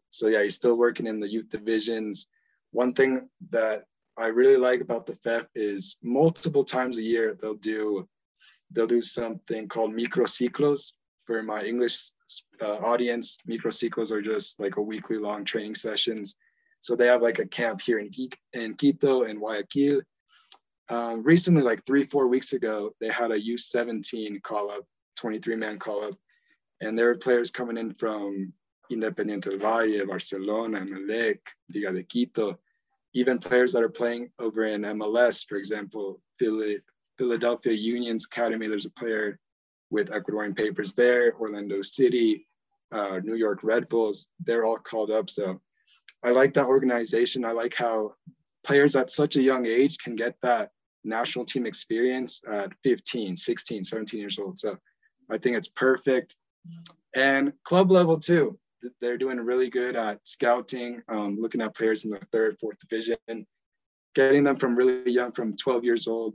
So 0.10 0.28
yeah, 0.28 0.44
he's 0.44 0.56
still 0.56 0.76
working 0.76 1.06
in 1.06 1.20
the 1.20 1.28
youth 1.28 1.50
divisions. 1.50 2.28
One 2.72 2.94
thing 2.94 3.30
that 3.52 3.84
I 4.20 4.28
really 4.28 4.58
like 4.58 4.82
about 4.82 5.06
the 5.06 5.16
FEF 5.16 5.46
is 5.56 5.98
multiple 6.04 6.66
times 6.66 6.98
a 6.98 7.02
year 7.02 7.38
they'll 7.40 7.54
do 7.54 8.08
they'll 8.72 8.86
do 8.86 9.02
something 9.02 9.68
called 9.68 9.96
microciclos. 9.96 10.94
For 11.26 11.42
my 11.44 11.64
English 11.64 12.12
uh, 12.60 12.78
audience, 12.78 13.38
microciclos 13.48 14.12
are 14.12 14.22
just 14.22 14.60
like 14.60 14.78
a 14.78 14.82
weekly 14.82 15.18
long 15.18 15.46
training 15.46 15.76
sessions. 15.76 16.36
So 16.80 16.96
they 16.96 17.08
have 17.08 17.22
like 17.22 17.40
a 17.40 17.48
camp 17.48 17.82
here 17.82 18.00
in, 18.00 18.10
in 18.54 18.76
Quito 18.76 19.24
and 19.24 19.40
Guayaquil. 19.40 20.02
Um, 20.90 21.22
recently, 21.22 21.62
like 21.62 21.86
three, 21.86 22.04
four 22.04 22.28
weeks 22.28 22.54
ago, 22.54 22.96
they 23.00 23.10
had 23.10 23.32
a 23.32 23.40
U17 23.40 24.42
call 24.42 24.72
up, 24.72 24.86
23 25.18 25.56
man 25.56 25.78
call 25.78 26.04
up. 26.04 26.16
And 26.82 26.98
there 26.98 27.06
were 27.08 27.18
players 27.18 27.52
coming 27.52 27.78
in 27.78 27.94
from 27.94 28.52
Independiente 28.92 29.52
del 29.52 29.60
Valle, 29.60 30.06
Barcelona, 30.08 30.80
Emelec, 30.80 31.40
Liga 31.72 31.94
de 31.94 32.04
Quito, 32.04 32.60
even 33.14 33.40
players 33.40 33.74
that 33.74 33.84
are 33.84 33.90
playing 33.90 34.30
over 34.40 34.66
in 34.66 34.82
MLS, 34.82 35.48
for 35.48 35.58
example, 35.58 36.22
Philadelphia 37.18 37.74
Union's 37.74 38.26
Academy, 38.26 38.68
there's 38.68 38.86
a 38.86 38.92
player 38.92 39.40
with 39.90 40.12
Ecuadorian 40.12 40.56
papers 40.56 40.94
there, 40.94 41.34
Orlando 41.36 41.82
City, 41.82 42.48
uh, 42.92 43.20
New 43.24 43.36
York 43.36 43.60
Red 43.64 43.88
Bulls, 43.90 44.28
they're 44.40 44.66
all 44.66 44.78
called 44.78 45.12
up. 45.12 45.30
So 45.30 45.62
I 46.24 46.32
like 46.32 46.54
that 46.54 46.66
organization. 46.66 47.46
I 47.46 47.52
like 47.52 47.74
how 47.74 48.16
players 48.64 48.96
at 48.96 49.12
such 49.12 49.36
a 49.36 49.42
young 49.42 49.66
age 49.66 49.98
can 49.98 50.16
get 50.16 50.36
that 50.42 50.72
national 51.04 51.46
team 51.46 51.66
experience 51.66 52.42
at 52.50 52.72
15, 52.84 53.38
16, 53.38 53.84
17 53.84 54.20
years 54.20 54.38
old. 54.38 54.60
So 54.60 54.78
I 55.30 55.38
think 55.38 55.56
it's 55.56 55.70
perfect. 55.70 56.36
And 57.16 57.54
club 57.64 57.92
level 57.92 58.20
too, 58.20 58.60
they're 59.02 59.18
doing 59.18 59.38
really 59.38 59.70
good 59.70 59.96
at 59.96 60.20
scouting, 60.28 61.02
um, 61.10 61.38
looking 61.40 61.62
at 61.62 61.76
players 61.76 62.06
in 62.06 62.12
the 62.12 62.20
third, 62.32 62.58
fourth 62.60 62.78
division, 62.80 63.18
getting 64.16 64.44
them 64.44 64.56
from 64.56 64.76
really 64.76 65.12
young, 65.12 65.32
from 65.32 65.54
12 65.54 65.84
years 65.84 66.08
old, 66.08 66.34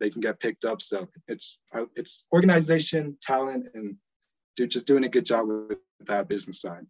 they 0.00 0.10
can 0.10 0.20
get 0.20 0.40
picked 0.40 0.64
up. 0.64 0.82
So 0.82 1.08
it's 1.28 1.60
it's 1.96 2.26
organization, 2.32 3.16
talent, 3.20 3.68
and 3.74 3.96
do, 4.56 4.66
just 4.66 4.86
doing 4.86 5.04
a 5.04 5.08
good 5.08 5.24
job 5.24 5.46
with 5.48 5.78
that 6.00 6.28
business 6.28 6.60
side. 6.60 6.86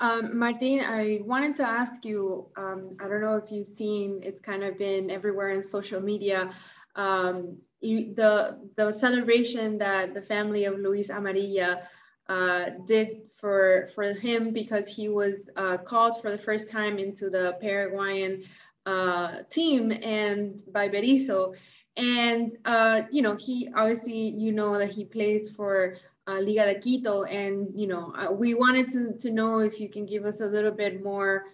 Um, 0.00 0.38
Martin, 0.38 0.80
I 0.80 1.20
wanted 1.24 1.56
to 1.56 1.66
ask 1.66 2.04
you, 2.04 2.46
um, 2.56 2.90
I 3.00 3.08
don't 3.08 3.20
know 3.20 3.34
if 3.34 3.50
you've 3.50 3.66
seen, 3.66 4.20
it's 4.22 4.40
kind 4.40 4.62
of 4.62 4.78
been 4.78 5.10
everywhere 5.10 5.50
in 5.50 5.60
social 5.60 6.00
media, 6.00 6.52
um, 6.98 7.56
you, 7.80 8.12
the, 8.14 8.58
the 8.76 8.92
celebration 8.92 9.78
that 9.78 10.12
the 10.12 10.20
family 10.20 10.64
of 10.64 10.78
Luis 10.78 11.10
Amarilla 11.10 11.82
uh, 12.28 12.64
did 12.86 13.22
for, 13.36 13.88
for 13.94 14.12
him 14.12 14.52
because 14.52 14.88
he 14.88 15.08
was 15.08 15.48
uh, 15.56 15.78
called 15.78 16.20
for 16.20 16.30
the 16.30 16.36
first 16.36 16.70
time 16.70 16.98
into 16.98 17.30
the 17.30 17.56
Paraguayan 17.60 18.42
uh, 18.84 19.42
team 19.48 19.92
and 20.02 20.60
by 20.72 20.88
Berizzo. 20.88 21.54
And, 21.96 22.52
uh, 22.64 23.02
you 23.10 23.22
know, 23.22 23.36
he 23.36 23.68
obviously, 23.74 24.28
you 24.28 24.52
know 24.52 24.76
that 24.78 24.90
he 24.90 25.04
plays 25.04 25.50
for 25.50 25.96
uh, 26.26 26.40
Liga 26.40 26.66
de 26.66 26.80
Quito. 26.80 27.24
And, 27.24 27.68
you 27.74 27.86
know, 27.86 28.12
uh, 28.16 28.32
we 28.32 28.54
wanted 28.54 28.88
to, 28.90 29.16
to 29.18 29.30
know 29.30 29.60
if 29.60 29.80
you 29.80 29.88
can 29.88 30.04
give 30.04 30.24
us 30.24 30.40
a 30.40 30.46
little 30.46 30.70
bit 30.70 31.02
more 31.02 31.44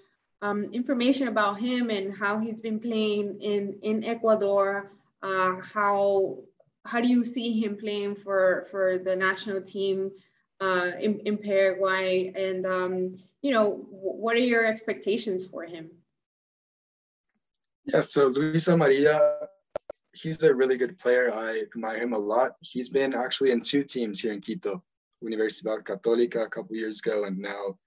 um, 0.43 0.65
information 0.73 1.29
about 1.29 1.61
him 1.61 1.91
and 1.91 2.15
how 2.15 2.39
he's 2.39 2.61
been 2.61 2.81
playing 2.81 3.41
in, 3.41 3.79
in 3.83 4.05
Ecuador. 4.05 4.91
Uh, 5.25 5.57
how, 5.73 6.37
how 6.85 7.01
do 7.01 7.09
you 7.09 7.25
see 7.25 7.59
him 7.59 7.79
playing 7.79 8.15
for, 8.15 8.67
for 8.71 8.99
the 8.99 9.17
national 9.17 9.63
team 9.63 10.11
uh, 10.61 10.91
in, 11.01 11.19
in 11.21 11.39
Paraguay? 11.39 12.31
And, 12.37 12.67
um, 12.67 13.17
you 13.41 13.51
know, 13.51 13.87
what 13.91 14.37
are 14.37 14.41
your 14.41 14.67
expectations 14.67 15.47
for 15.47 15.65
him? 15.65 15.91
Yeah, 17.87 18.03
so 18.03 18.27
Luis 18.27 18.69
Amarilla, 18.69 19.47
he's 20.13 20.43
a 20.43 20.55
really 20.55 20.77
good 20.77 20.99
player. 20.99 21.33
I 21.33 21.61
admire 21.61 22.03
him 22.03 22.13
a 22.13 22.19
lot. 22.19 22.57
He's 22.61 22.91
been 22.91 23.15
actually 23.15 23.51
in 23.51 23.63
two 23.63 23.83
teams 23.83 24.21
here 24.21 24.33
in 24.33 24.43
Quito, 24.43 24.83
Universidad 25.23 25.85
Católica 25.85 26.45
a 26.45 26.51
couple 26.51 26.77
years 26.77 27.01
ago, 27.01 27.25
and 27.25 27.39
now 27.39 27.79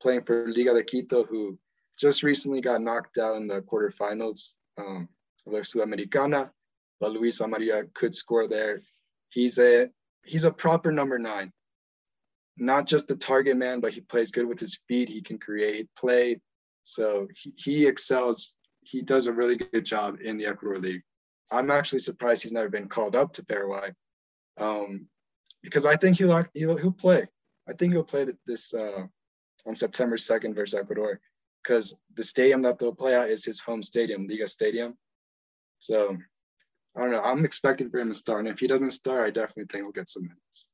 playing 0.00 0.22
for 0.22 0.46
Liga 0.46 0.74
de 0.74 0.82
Quito, 0.84 1.24
who 1.24 1.58
just 1.98 2.22
recently 2.22 2.60
got 2.60 2.82
knocked 2.82 3.18
out 3.18 3.36
in 3.36 3.48
the 3.48 3.62
quarterfinals 3.62 4.54
um, 4.78 5.08
of 5.46 5.52
the 5.52 5.60
Sudamericana. 5.60 6.50
But 7.00 7.12
Luis 7.12 7.40
Amarilla 7.40 7.92
could 7.94 8.14
score 8.14 8.46
there. 8.46 8.80
He's 9.30 9.58
a 9.58 9.88
he's 10.24 10.44
a 10.44 10.50
proper 10.50 10.92
number 10.92 11.18
nine, 11.18 11.52
not 12.56 12.86
just 12.86 13.08
the 13.08 13.16
target 13.16 13.56
man, 13.56 13.80
but 13.80 13.92
he 13.92 14.00
plays 14.00 14.30
good 14.30 14.46
with 14.46 14.60
his 14.60 14.80
feet. 14.88 15.08
He 15.08 15.22
can 15.22 15.38
create 15.38 15.88
play, 15.98 16.40
so 16.84 17.28
he, 17.34 17.52
he 17.56 17.86
excels. 17.86 18.56
He 18.82 19.02
does 19.02 19.26
a 19.26 19.32
really 19.32 19.56
good 19.56 19.84
job 19.84 20.18
in 20.20 20.36
the 20.36 20.46
Ecuador 20.46 20.76
League. 20.78 21.02
I'm 21.50 21.70
actually 21.70 22.00
surprised 22.00 22.42
he's 22.42 22.52
never 22.52 22.68
been 22.68 22.88
called 22.88 23.16
up 23.16 23.32
to 23.34 23.44
Paraguay, 23.44 23.92
um, 24.58 25.06
because 25.62 25.86
I 25.86 25.96
think 25.96 26.18
he'll, 26.18 26.44
he'll 26.54 26.76
he'll 26.76 26.92
play. 26.92 27.26
I 27.68 27.72
think 27.72 27.92
he'll 27.92 28.04
play 28.04 28.26
this 28.46 28.74
uh, 28.74 29.06
on 29.66 29.74
September 29.74 30.16
2nd 30.16 30.54
versus 30.54 30.78
Ecuador, 30.78 31.20
because 31.62 31.94
the 32.16 32.22
stadium 32.22 32.62
that 32.62 32.78
they'll 32.78 32.94
play 32.94 33.14
at 33.14 33.30
is 33.30 33.44
his 33.44 33.60
home 33.60 33.82
stadium, 33.82 34.26
Liga 34.26 34.46
Stadium. 34.46 34.96
So 35.78 36.16
I 36.96 37.00
don't 37.00 37.10
know. 37.10 37.22
I'm 37.22 37.44
expecting 37.44 37.90
for 37.90 37.98
him 37.98 38.08
to 38.08 38.14
start, 38.14 38.40
and 38.40 38.48
if 38.48 38.60
he 38.60 38.66
doesn't 38.66 38.90
start, 38.90 39.24
I 39.24 39.30
definitely 39.30 39.64
think 39.64 39.84
he'll 39.84 39.92
get 39.92 40.08
some 40.08 40.24
minutes. 40.24 40.68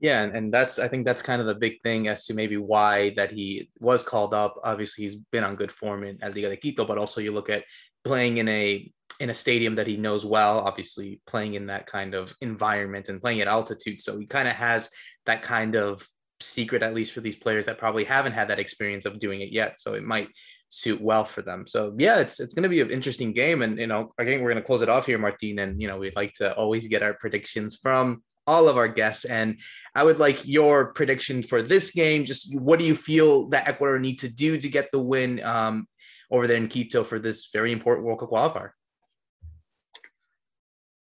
Yeah, 0.00 0.22
and, 0.22 0.36
and 0.36 0.52
that's 0.52 0.78
I 0.78 0.88
think 0.88 1.04
that's 1.04 1.22
kind 1.22 1.40
of 1.40 1.46
the 1.46 1.54
big 1.54 1.80
thing 1.82 2.08
as 2.08 2.26
to 2.26 2.34
maybe 2.34 2.56
why 2.56 3.14
that 3.16 3.30
he 3.30 3.70
was 3.78 4.02
called 4.02 4.34
up. 4.34 4.56
Obviously, 4.64 5.04
he's 5.04 5.16
been 5.16 5.44
on 5.44 5.56
good 5.56 5.72
form 5.72 6.04
in 6.04 6.22
at 6.22 6.34
Liga 6.34 6.48
de 6.48 6.56
Quito, 6.56 6.84
but 6.84 6.98
also 6.98 7.20
you 7.20 7.32
look 7.32 7.50
at 7.50 7.64
playing 8.04 8.38
in 8.38 8.48
a 8.48 8.92
in 9.20 9.30
a 9.30 9.34
stadium 9.34 9.76
that 9.76 9.86
he 9.86 9.96
knows 9.96 10.24
well, 10.24 10.58
obviously 10.58 11.20
playing 11.26 11.54
in 11.54 11.66
that 11.66 11.86
kind 11.86 12.14
of 12.14 12.34
environment 12.40 13.08
and 13.08 13.20
playing 13.20 13.40
at 13.40 13.48
altitude. 13.48 14.00
So 14.00 14.18
he 14.18 14.26
kind 14.26 14.48
of 14.48 14.54
has 14.54 14.90
that 15.26 15.42
kind 15.42 15.76
of 15.76 16.06
secret, 16.40 16.82
at 16.82 16.94
least 16.94 17.12
for 17.12 17.20
these 17.20 17.36
players 17.36 17.66
that 17.66 17.78
probably 17.78 18.04
haven't 18.04 18.32
had 18.32 18.48
that 18.48 18.58
experience 18.58 19.04
of 19.04 19.20
doing 19.20 19.40
it 19.40 19.52
yet. 19.52 19.80
So 19.80 19.94
it 19.94 20.02
might 20.02 20.28
suit 20.68 21.00
well 21.00 21.24
for 21.24 21.42
them. 21.42 21.66
So 21.66 21.94
yeah, 21.98 22.18
it's 22.18 22.40
it's 22.40 22.54
going 22.54 22.64
to 22.64 22.68
be 22.68 22.80
an 22.80 22.90
interesting 22.90 23.32
game. 23.32 23.62
And 23.62 23.78
you 23.78 23.86
know, 23.86 24.12
I 24.18 24.24
think 24.24 24.42
we're 24.42 24.50
going 24.50 24.62
to 24.62 24.66
close 24.66 24.82
it 24.82 24.88
off 24.88 25.06
here, 25.06 25.18
Martin. 25.18 25.58
And 25.58 25.80
you 25.80 25.88
know, 25.88 25.98
we'd 25.98 26.16
like 26.16 26.34
to 26.34 26.54
always 26.54 26.86
get 26.88 27.02
our 27.02 27.14
predictions 27.14 27.76
from 27.76 28.22
all 28.46 28.68
of 28.68 28.76
our 28.76 28.88
guests. 28.88 29.24
And 29.24 29.60
I 29.94 30.04
would 30.04 30.18
like 30.18 30.46
your 30.46 30.92
prediction 30.92 31.42
for 31.42 31.62
this 31.62 31.92
game. 31.92 32.24
Just 32.24 32.54
what 32.54 32.78
do 32.78 32.84
you 32.84 32.94
feel 32.94 33.48
that 33.50 33.68
Ecuador 33.68 33.98
need 33.98 34.20
to 34.20 34.28
do 34.28 34.58
to 34.58 34.68
get 34.68 34.90
the 34.92 35.00
win 35.00 35.42
um, 35.42 35.86
over 36.30 36.46
there 36.46 36.56
in 36.56 36.68
Quito 36.68 37.04
for 37.04 37.18
this 37.18 37.50
very 37.52 37.72
important 37.72 38.06
World 38.06 38.20
Cup 38.20 38.30
qualifier? 38.30 38.70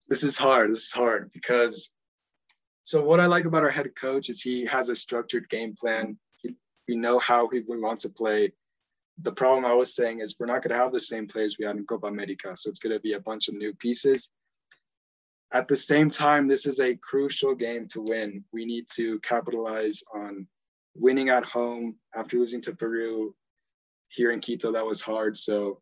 This 0.08 0.24
is 0.24 0.38
hard. 0.38 0.72
This 0.72 0.88
is 0.88 0.92
hard 0.92 1.32
because 1.32 1.90
so 2.84 3.02
what 3.04 3.20
I 3.20 3.28
like 3.28 3.46
about 3.46 3.64
our 3.64 3.70
head 3.70 3.96
coach 3.96 4.28
is 4.30 4.42
he 4.42 4.66
has 4.66 4.90
a 4.90 4.96
structured 4.96 5.48
game 5.50 5.76
plan. 5.80 6.18
He, 6.42 6.56
we 6.88 6.96
know 6.96 7.20
how 7.20 7.48
he 7.48 7.62
wants 7.66 8.04
to 8.04 8.10
play. 8.10 8.52
The 9.20 9.32
problem 9.32 9.66
I 9.66 9.74
was 9.74 9.96
saying 9.96 10.22
is 10.22 10.36
we're 10.40 10.48
not 10.48 10.64
going 10.64 10.76
to 10.76 10.84
have 10.84 10.92
the 10.92 11.00
same 11.00 11.28
players 11.28 11.58
we 11.58 11.66
had 11.66 11.76
in 11.76 11.86
Copa 11.86 12.08
America. 12.08 12.56
So 12.56 12.70
it's 12.70 12.80
going 12.80 12.94
to 12.94 13.00
be 13.00 13.14
a 13.14 13.20
bunch 13.20 13.48
of 13.48 13.56
new 13.56 13.74
pieces. 13.76 14.30
At 15.54 15.68
the 15.68 15.76
same 15.76 16.10
time, 16.10 16.48
this 16.48 16.66
is 16.66 16.80
a 16.80 16.96
crucial 16.96 17.54
game 17.54 17.86
to 17.90 18.04
win. 18.08 18.44
We 18.54 18.66
need 18.66 18.86
to 18.96 19.20
capitalize 19.20 20.02
on 20.16 20.48
winning 20.96 21.30
at 21.30 21.46
home 21.46 21.98
after 22.16 22.38
losing 22.38 22.62
to 22.62 22.76
Peru 22.76 23.36
here 24.08 24.32
in 24.32 24.40
Quito. 24.40 24.72
That 24.72 24.86
was 24.86 25.02
hard. 25.02 25.36
So 25.36 25.82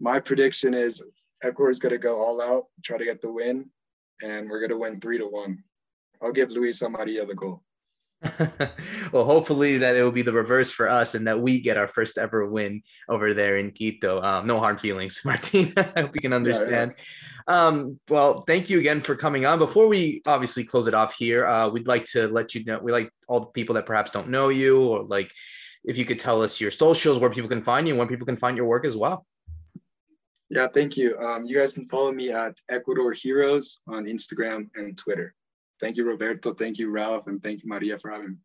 my 0.00 0.20
prediction 0.20 0.74
is 0.74 1.04
Ecuador 1.42 1.70
is 1.70 1.78
going 1.78 1.92
to 1.92 1.98
go 1.98 2.20
all 2.20 2.40
out, 2.40 2.64
try 2.84 2.98
to 2.98 3.04
get 3.04 3.20
the 3.20 3.30
win, 3.30 3.70
and 4.22 4.48
we're 4.48 4.60
going 4.60 4.70
to 4.70 4.78
win 4.78 5.00
three 5.00 5.18
to 5.18 5.26
one. 5.26 5.62
I'll 6.22 6.32
give 6.32 6.50
Luis 6.50 6.82
Amarilla 6.82 7.26
the 7.26 7.34
goal. 7.34 7.62
well, 9.12 9.24
hopefully 9.24 9.78
that 9.78 9.94
it 9.94 10.02
will 10.02 10.10
be 10.10 10.22
the 10.22 10.32
reverse 10.32 10.70
for 10.70 10.88
us 10.88 11.14
and 11.14 11.26
that 11.26 11.40
we 11.40 11.60
get 11.60 11.76
our 11.76 11.86
first 11.86 12.18
ever 12.18 12.48
win 12.48 12.82
over 13.08 13.32
there 13.32 13.58
in 13.58 13.70
Quito. 13.70 14.20
Um, 14.20 14.46
no 14.46 14.58
hard 14.58 14.80
feelings, 14.80 15.20
Martin. 15.24 15.72
I 15.76 16.00
hope 16.00 16.14
you 16.14 16.20
can 16.20 16.32
understand. 16.32 16.94
Yeah, 16.96 17.04
yeah. 17.48 17.66
Um, 17.68 18.00
well, 18.08 18.42
thank 18.42 18.68
you 18.68 18.78
again 18.78 19.00
for 19.00 19.14
coming 19.14 19.46
on. 19.46 19.58
Before 19.58 19.86
we 19.86 20.22
obviously 20.26 20.64
close 20.64 20.86
it 20.86 20.94
off 20.94 21.14
here, 21.14 21.46
uh, 21.46 21.68
we'd 21.68 21.86
like 21.86 22.04
to 22.06 22.28
let 22.28 22.54
you 22.54 22.64
know 22.64 22.78
we 22.82 22.92
like 22.92 23.10
all 23.26 23.40
the 23.40 23.46
people 23.46 23.74
that 23.76 23.86
perhaps 23.86 24.10
don't 24.10 24.28
know 24.28 24.48
you 24.48 24.80
or 24.80 25.04
like 25.04 25.32
if 25.84 25.96
you 25.96 26.04
could 26.04 26.18
tell 26.18 26.42
us 26.42 26.60
your 26.60 26.70
socials, 26.70 27.18
where 27.18 27.30
people 27.30 27.48
can 27.48 27.62
find 27.62 27.86
you, 27.86 27.94
and 27.94 27.98
where 27.98 28.08
people 28.08 28.26
can 28.26 28.36
find 28.36 28.56
your 28.56 28.66
work 28.66 28.84
as 28.84 28.96
well. 28.96 29.24
Yeah, 30.50 30.66
thank 30.66 30.96
you. 30.96 31.16
Um, 31.18 31.44
you 31.46 31.56
guys 31.56 31.72
can 31.72 31.88
follow 31.88 32.12
me 32.12 32.30
at 32.30 32.58
Ecuador 32.68 33.12
Heroes 33.12 33.80
on 33.86 34.04
Instagram 34.04 34.68
and 34.76 34.96
Twitter. 34.96 35.34
Thank 35.80 35.96
you, 35.96 36.04
Roberto. 36.04 36.54
Thank 36.54 36.78
you, 36.78 36.90
Ralph, 36.90 37.26
and 37.26 37.42
thank 37.42 37.62
you, 37.62 37.68
Maria, 37.68 37.98
for 37.98 38.10
having 38.10 38.30
me. 38.30 38.36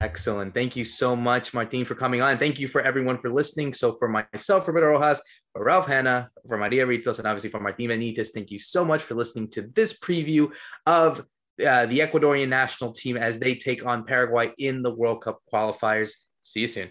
Excellent. 0.00 0.54
Thank 0.54 0.76
you 0.76 0.84
so 0.84 1.16
much, 1.16 1.52
Martin, 1.52 1.84
for 1.84 1.96
coming 1.96 2.22
on. 2.22 2.38
Thank 2.38 2.60
you 2.60 2.68
for 2.68 2.80
everyone 2.80 3.18
for 3.18 3.30
listening. 3.30 3.72
So, 3.74 3.96
for 3.96 4.06
myself, 4.06 4.68
Roberto 4.68 4.92
Rojas, 4.92 5.20
for 5.52 5.64
Ralph 5.64 5.88
Hanna, 5.88 6.30
for 6.46 6.56
Maria 6.56 6.86
Britos, 6.86 7.18
and 7.18 7.26
obviously 7.26 7.50
for 7.50 7.58
Martin 7.58 7.86
Benitez, 7.86 8.28
thank 8.32 8.52
you 8.52 8.60
so 8.60 8.84
much 8.84 9.02
for 9.02 9.16
listening 9.16 9.50
to 9.50 9.62
this 9.74 9.98
preview 9.98 10.52
of 10.86 11.26
uh, 11.66 11.86
the 11.86 11.98
Ecuadorian 11.98 12.48
national 12.48 12.92
team 12.92 13.16
as 13.16 13.40
they 13.40 13.56
take 13.56 13.84
on 13.84 14.04
Paraguay 14.04 14.52
in 14.58 14.82
the 14.82 14.94
World 14.94 15.22
Cup 15.22 15.40
qualifiers. 15.52 16.12
See 16.44 16.60
you 16.60 16.68
soon. 16.68 16.90